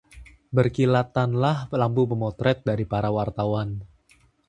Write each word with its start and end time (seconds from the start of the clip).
berkilatanlah 0.55 1.57
lampu 1.79 2.03
pemotret 2.09 2.57
dari 2.69 2.85
para 2.91 3.09
wartawan 3.15 3.69